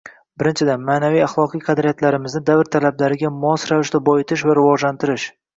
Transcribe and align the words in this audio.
Birinchidan, 0.43 0.79
ma’naviy-axloqiy 0.87 1.61
qadriyatlarimizni 1.67 2.43
davr 2.49 2.71
talablariga 2.77 3.33
mos 3.47 3.69
ravishda 3.75 4.05
boyitish 4.11 4.49
va 4.51 4.61
rivojlantirish 4.63 5.29